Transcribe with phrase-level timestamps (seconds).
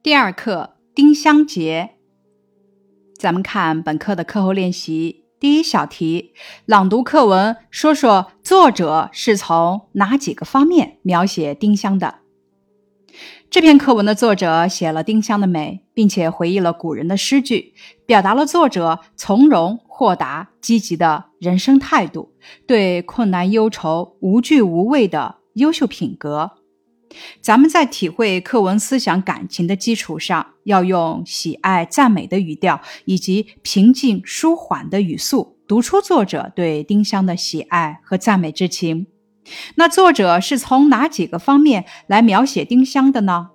[0.00, 1.96] 第二课丁香结，
[3.18, 5.24] 咱们看本课的课后练习。
[5.40, 6.34] 第一小题，
[6.66, 12.20] 朗读课文，说说作者是从哪几个方面描写丁香的。
[13.50, 17.74] 这篇课文的作者写了丁香的美，并且回忆了古人的诗句，
[18.06, 22.34] 表达了作者从容、豁达、积极的人生态度，
[22.68, 26.52] 对困难忧愁无惧无畏的优秀品格。
[27.40, 39.06] 咱们在体会课文思想感情的基础上，要用喜爱赞美的语调以及平静舒缓的语速，读出作者对丁香的喜爱和赞美之情。
[39.76, 43.50] 那作者是从哪几个方面来描写丁香的呢？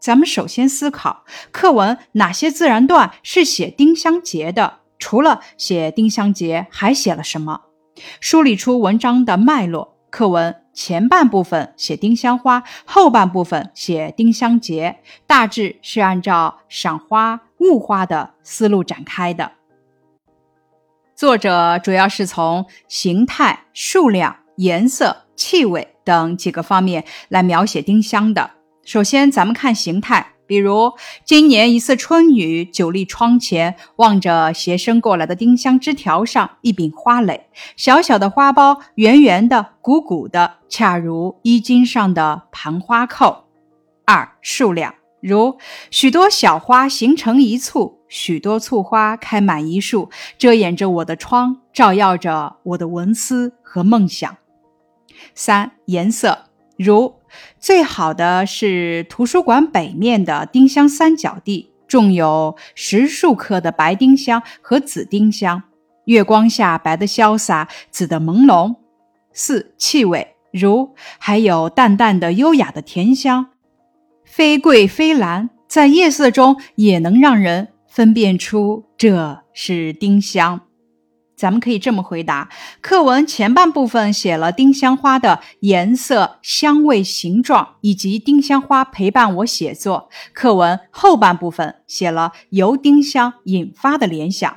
[0.00, 4.80] 咱们首先思考课文哪些自然段是写丁香节的？
[4.98, 7.60] 除了写丁香节，还写了什么？
[8.20, 9.96] 梳理出文章的脉络。
[10.10, 10.56] 课文。
[10.80, 19.52] 前半部分写丁香花，后半部分写丁香结，大致是按照赏花、物花的思路展开的。
[21.14, 28.52] 作者主要是从形态、数量、颜色、气味等几个方面来描写丁香的。
[28.82, 30.32] 首先，咱们看形态。
[30.50, 43.44] 比如，今年一次春雨，久立窗前，望着斜伸过来的丁香枝条上一柄花蕾，小小的花苞，圆圆的，鼓鼓的，恰如衣襟上的盘花扣。
[44.04, 45.56] 二、数量，如
[45.88, 54.36] 许多小花形成一簇，许多簇花开满一树，遮掩着我的窗，照耀着我的文思和梦想。
[55.32, 56.46] 三、颜色。
[56.76, 57.14] 如
[57.58, 65.62] 最好的是图书馆北面的丁香三角地，种有十数棵的白丁香和紫丁香，
[66.04, 68.76] 月光下白的潇洒，紫的朦胧。
[69.32, 73.50] 四气味如还有淡淡的优雅的甜香，
[74.24, 80.62] 非桂非兰，在夜色中也能让人分辨出这是丁香。
[81.40, 82.50] 咱们可以这么回答：
[82.82, 94.54] 课文前半部分写了丁香花的颜色、香味、形状，以及丁香花陪伴我写作；课文后半部分写了由丁香引发的联想。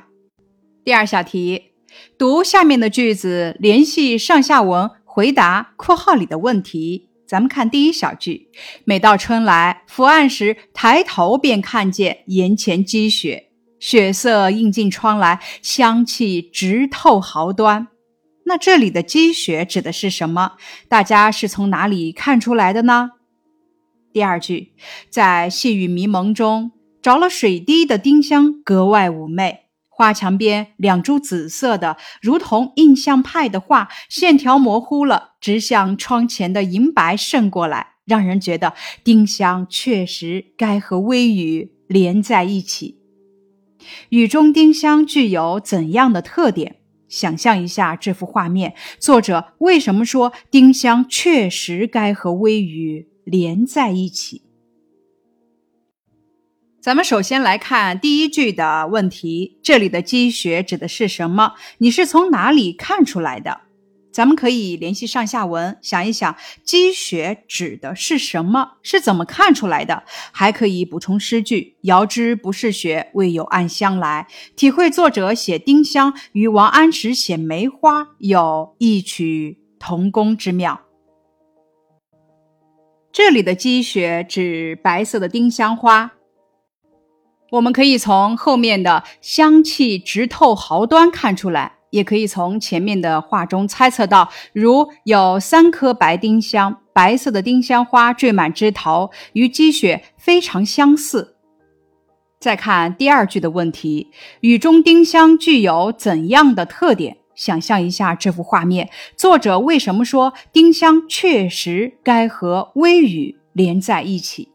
[0.84, 1.72] 第二小题，
[2.18, 7.08] 读下面的句子，联系上下文，回答括号里的问题。
[7.26, 8.50] 咱们看第一小句：
[8.84, 13.53] 每到春来，伏案时抬头便看见眼前积雪。
[13.84, 17.88] 雪色映进窗来，香气直透毫端。
[18.46, 20.52] 那这里的积雪指的是什么？
[20.88, 23.10] 大家是从哪里看出来的呢？
[24.10, 24.72] 第二句，
[25.10, 29.66] 在细雨迷蒙中，着了水滴的丁香格外妩媚。
[29.90, 38.72] 花墙边两株紫色的，如同印象派的画，线条模糊了，直向窗前的银白渗过来，让人觉得
[39.04, 43.03] 丁香确实该和微雨连在一起。
[44.08, 46.76] 雨中丁香具有怎样的特点？
[47.06, 54.42] 想象一下这幅画面，作者为什么说丁香确实该和微雨连在一起？
[56.80, 61.54] 咱们首先来看第一句的问题，这里的积雪指的是什么？
[61.78, 63.60] 你是从哪里看出来的？
[64.14, 70.04] 咱们可以联系上下文，想一想积雪指的是什么，是怎么看出来的？
[70.30, 80.82] 还可以补充诗句：“遥知不是雪，为有暗香来。”体会作者写丁香与王安石写梅花有异曲同工之妙。
[83.10, 86.12] 这里的积雪指白色的丁香花，
[87.50, 91.78] 我们可以从后面的香气直透毫端看出来。
[91.94, 101.36] 也可以从前面的画中猜测到，如有三颗白丁香，白色的丁香花缀满枝头，与积雪非常相似。
[102.40, 104.10] 再看第二句的问题，
[104.40, 107.18] 雨中丁香具有怎样的特点？
[107.36, 114.48] 想象一下这幅画面，作者为什么说丁香确实该和微雨连在一起？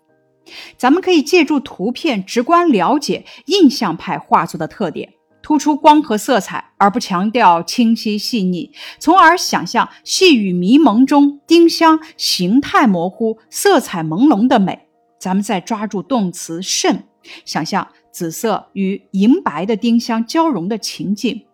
[0.75, 5.13] 咱们可以借助图片直观了解印象派画作的特点。
[5.41, 14.87] 突出光和色彩，而不强调清晰细腻，从而想象细雨迷蒙中丁香形态模糊、色彩朦胧的美。
[15.17, 17.03] 咱们再抓住动词“渗”，
[17.45, 21.45] 想象紫色与银白的丁香交融的情境。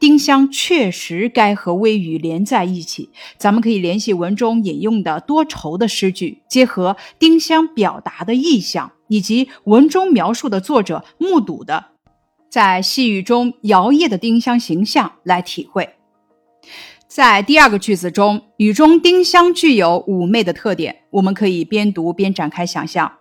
[0.00, 3.10] 丁香确实该和微雨连在一起。
[3.36, 11.84] 咱们可以联系文中引用的多愁的诗句，结合丁香表达的意象，以及文中描述的作者目睹的。
[12.48, 15.88] 在细雨中摇曳的丁香形象来体会。
[17.06, 23.12] 在第二个句子中，雨中丁香具有妩媚的特点，我们可以边读边展开想象。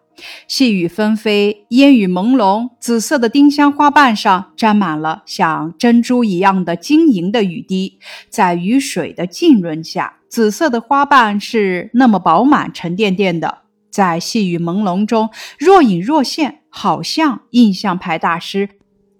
[0.48, 13.60] 细雨纷飞，烟雨朦胧，紫色的丁香花瓣上沾满了像珍珠一样的晶莹的雨滴，在雨水的浸润下，紫色的花瓣是那么饱满、沉甸甸的，
[13.92, 15.30] 在细雨朦胧中
[15.60, 18.70] 若隐若现，好像印象派大师。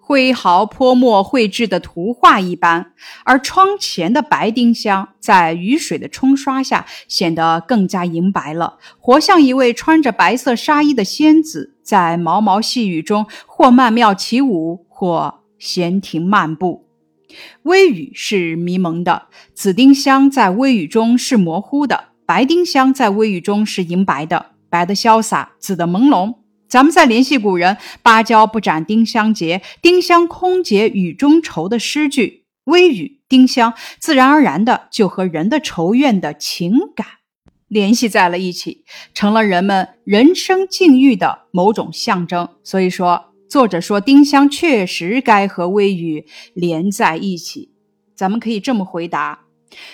[0.08, 2.94] 挥毫泼墨绘制的图画一般，
[3.26, 16.86] 而窗前的白丁香在雨水的冲刷下显得更加银白了，活像一位穿着白色纱衣的仙子，在毛毛细雨中或曼妙起舞，或闲庭漫步。
[17.64, 19.24] 微雨是迷蒙的，
[19.54, 26.36] 紫丁香在微雨中是模糊的，白丁香在微雨中是银白的，白的潇洒，紫的朦胧。
[26.68, 37.08] 咱们再联系古人“芭蕉不展丁香结，丁香空结雨中愁”的诗句，微雨丁香自然而然的就和人的愁怨的情感
[37.70, 38.84] 联系在了一起，
[39.14, 42.50] 成了人们人生境遇的某种象征。
[42.64, 47.72] 所以说，作者说丁香确实该和微雨连在一起。
[48.14, 49.46] 咱们可以这么回答：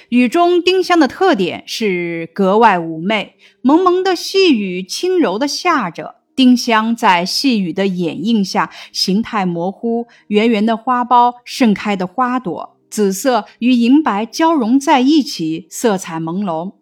[0.09, 6.15] 雨中丁香的特点是格外妩媚，蒙蒙的细雨轻柔的下着。
[6.35, 16.73] 丁香在细雨的掩映下，形态模糊，圆圆的花苞，盛开的花朵，紫色与银白交融在一起，色彩朦胧。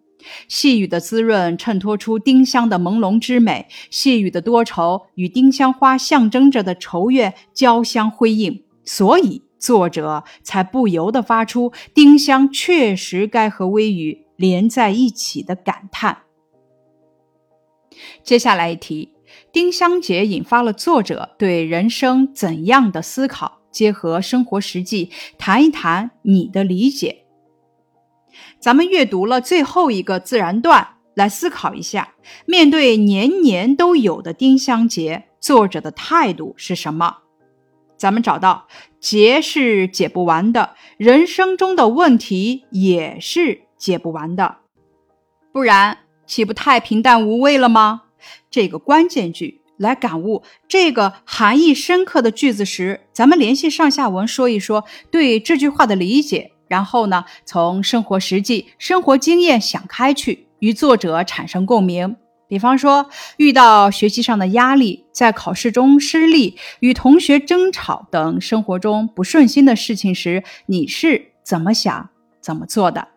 [0.47, 16.19] 细雨的滋润衬托出丁香的朦胧之美，细雨的多愁与丁香花象征着的愁怨交相辉映，所以作者才不由得发出丁香确实该和微雨连在一起的感叹。
[18.23, 19.13] 接下来一题。
[19.51, 23.59] 丁香结引发了作者对人生怎样的思考？
[23.69, 27.23] 结合生活实际，谈一谈你的理解。
[28.59, 32.13] 咱们阅读了最后一个自然段，来思考一下：
[32.45, 37.17] 面对年年都有的丁香结，作者的态度是什么？
[37.97, 38.67] 咱们找到
[38.99, 44.57] 结是解不完的，人生中的问题也是解不完的，
[45.53, 48.03] 不然岂不太平淡无味了吗？
[48.49, 62.15] 这个关键句来感悟这个含义深刻的句子时，咱们联系上下文说一说对这句话的理解，然后呢，从生活实际、生活经验想开去，与作者产生共鸣。
[62.47, 72.09] 比方说，遇到学习上的压力，在考试中失利，与同学争吵等生活中不顺心的事情时，你是怎么想、
[72.41, 73.07] 怎么做的？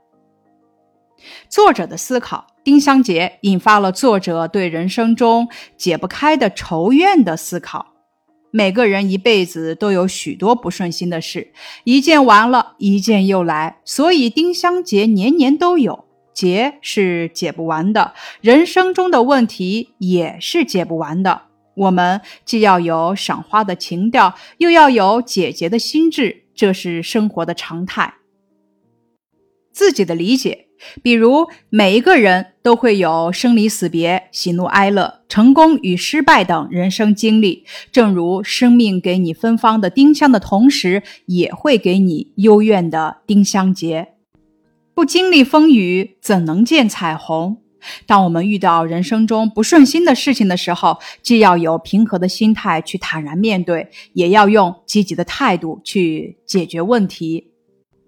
[1.49, 7.93] 作者的思考，丁香结引发了作者对人生中解不开的愁怨的思考。
[8.51, 16.05] 每个人一辈子都有许多不顺心的事，一件完了，一件又来，所以丁香结年年都有。
[16.33, 21.43] 结是解不完的，人生中的问题也是解不完的。
[21.77, 28.15] 我们既要有赏花的情调，又要有解结的心智，这是生活的常态。
[29.73, 30.67] 自己的理解。
[31.03, 37.65] 比如，每一个人都会有生离死别、喜怒哀乐、成功与失败等人生经历。
[37.93, 44.09] 正如生命给你芬芳的丁香的同时，也会给你幽怨的丁香结。
[44.95, 47.59] 不经历风雨，怎能见彩虹？
[48.07, 57.51] 当我们遇到人生中不顺心的事情的时候，既要有平和的心态去坦然面对，也要用积极的态度去解决问题。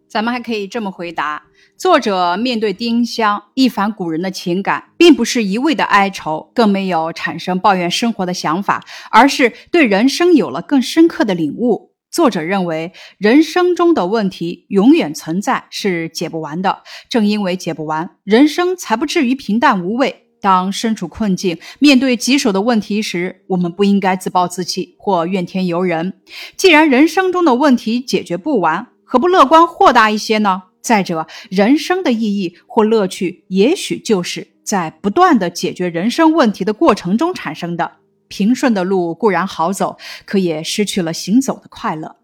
[0.08, 1.42] 咱们还可以这么回答。
[1.76, 11.92] 作者面对丁香一反古人的情感，并不是一味的哀愁，更没有产生抱怨生活的想法，而是对人生有了更深刻的领悟。
[12.10, 16.82] 作者认为，人生中的问题永远存在，是解不完的。
[17.10, 20.22] 正因为解不完，人生才不至于平淡无味。
[20.40, 26.14] 当身处困境，面对棘手的问题时，我们不应该自暴自弃或怨天尤人。
[26.56, 30.62] 既然人生中的问题解决不完，何不乐观豁达一些呢？
[30.86, 37.90] 再者，人生的意义或乐趣，也许就是在不断的解决人生问题的过程中产生的。
[38.28, 42.16] 平顺的路固然好走，可也失去了行走的快乐。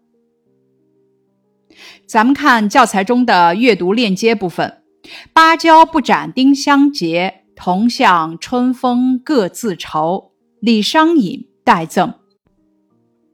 [2.07, 4.83] 咱们看教材中的阅读链接部分
[5.33, 12.22] ：“芭蕉不展丁香结，同向春风各自愁。”李商隐代赠。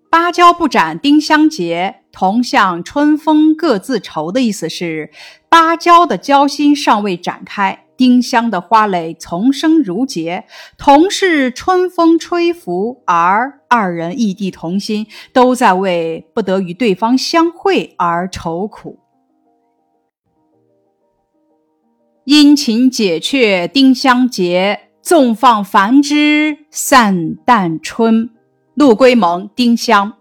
[0.09, 5.11] 芭蕉不展丁香结，同向春风各自愁的意思是，
[5.47, 10.45] 芭蕉的蕉心尚未展开，丁香的花蕾丛生如结，
[10.77, 18.97] 同是春风吹拂，而二人异地同心，都在为不得与对方相会而愁苦。
[22.23, 24.81] 殷勤解却丁香结。
[25.01, 28.29] 纵放繁枝散淡春。
[28.79, 30.13] 陆龟蒙丁香。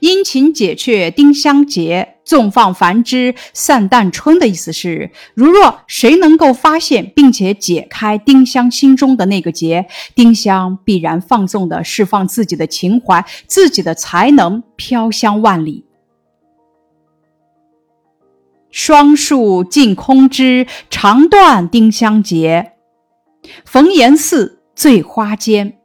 [0.00, 15.84] 殷勤解却丁香结，纵放繁枝散淡春的意思是：如若谁能够发现并且解开丁香心中的那个结，丁香必然放纵的释放自己的情怀、自己的才能，飘香万里。
[18.72, 22.72] 双树尽空枝，长断丁香结。
[23.64, 25.77] 冯延巳醉花间。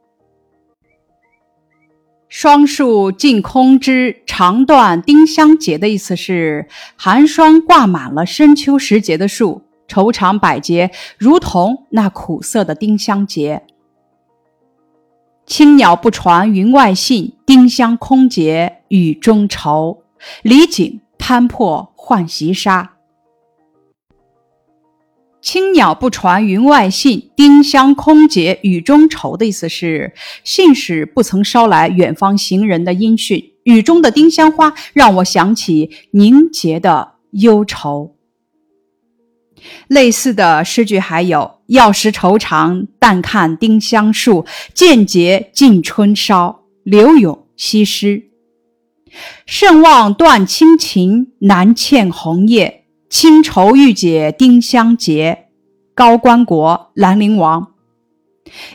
[2.36, 13.62] 双树尽空枝，长断丁香结的意思是寒霜挂满了深秋时节的树，愁肠百结，如同那苦涩的丁香结。
[15.46, 20.02] 青鸟不传云外信，丁香空结雨中愁。
[20.42, 22.93] 李璟摊破浣溪沙。
[25.44, 33.52] 青鸟不传云外信，丁香空结雨中愁的意思是，信使不曾捎来远方行人的音讯。
[33.64, 38.16] 雨中的丁香花让我想起凝结的忧愁。
[39.86, 46.62] 类似的诗句还有：要识愁肠，但看丁香树，渐结近春梢。
[46.84, 48.30] 柳永西施。
[49.44, 52.83] 甚望断青情，难欠红叶。
[53.14, 55.46] 清愁欲解丁香结，
[55.94, 57.72] 高官国兰陵王。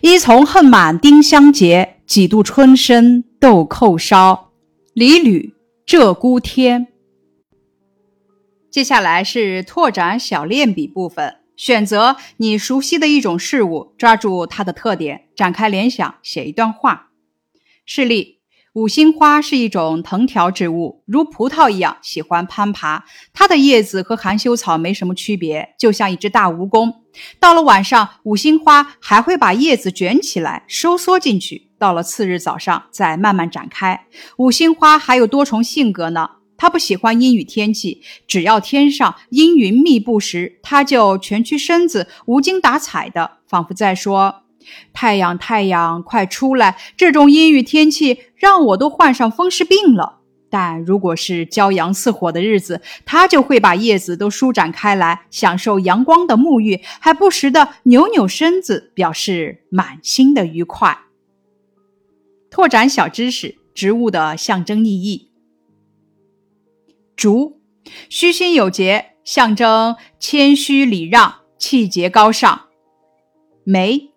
[0.01, 4.53] 一从恨满丁香结，几度春深豆蔻梢。
[4.93, 5.53] 李吕
[5.85, 6.87] 鹧鸪天。
[8.71, 17.09] 接下来是拓展小练笔部分，选择你熟悉的一种事物，抓住它的特点，展开联想，写一段话。
[17.85, 18.38] 示例。
[18.73, 23.03] 五星花是一种藤条植物，如葡萄一样喜欢攀爬。
[23.33, 26.93] 它的叶子和含羞草没什么区别，就像一只大蜈蚣。
[27.39, 34.05] 到了晚上，五星花还会把叶子卷起来收缩进去，到了次日早上再慢慢展开。
[34.37, 36.29] 五星花还有多重性格呢。
[36.55, 44.43] 它不喜欢阴雨天气，只要天上阴云密布时，它就蜷曲身子，无精打采的，仿佛在说。
[44.93, 46.77] 太阳，太阳，快出来！
[46.97, 50.17] 这种阴雨天气让我都患上风湿病了。
[50.51, 61.01] 但如果是骄阳似火的日子，它就会把叶子都舒展开来，享受阳光的沐浴，还不时的扭扭身子，表示满心的愉快。
[62.49, 65.29] 拓展小知识：植物的象征意义。
[67.15, 67.61] 竹，
[68.09, 72.61] 虚心有节，象征谦虚礼让、气节高尚。
[73.63, 74.08] 梅。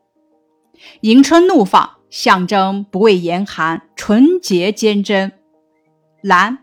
[1.03, 5.33] 迎春怒放，象征不畏严寒、纯洁坚贞。
[6.23, 6.59] 兰，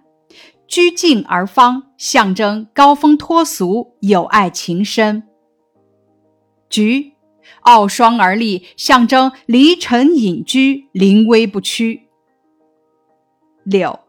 [0.67, 5.23] 居静而芳，象征高风脱俗、有爱情深。
[6.69, 7.13] 菊，
[7.61, 12.09] 傲霜而立，象征离尘隐居、临危不屈。
[13.63, 13.99] 柳，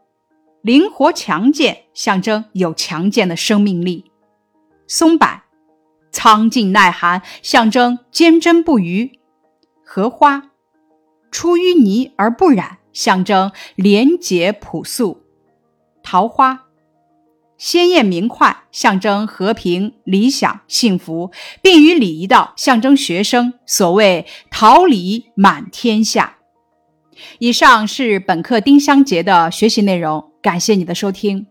[0.63, 4.11] 灵活强健，象征有强健的生命力。
[4.87, 5.43] 松柏，
[6.13, 9.20] 苍劲耐寒，象征坚贞不渝。
[9.93, 10.53] 荷花
[11.33, 15.25] 出淤泥而不染，象征廉洁朴素；
[16.01, 16.67] 桃花
[17.59, 23.55] 鲜艳明快，象征和平、理想、幸福；并与礼仪道，象征学生。
[23.67, 26.37] 所谓桃李满天下。
[27.41, 31.49] 以上是本课丁香节的学习内容，感谢你的收听。